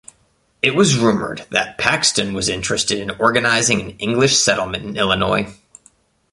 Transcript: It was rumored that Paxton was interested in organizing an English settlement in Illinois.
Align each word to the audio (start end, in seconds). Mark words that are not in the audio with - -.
It 0.63 0.73
was 0.73 0.97
rumored 0.97 1.45
that 1.51 1.77
Paxton 1.77 2.33
was 2.33 2.49
interested 2.49 2.97
in 2.97 3.11
organizing 3.19 3.79
an 3.81 3.89
English 3.99 4.35
settlement 4.35 4.83
in 4.83 4.97
Illinois. 4.97 5.53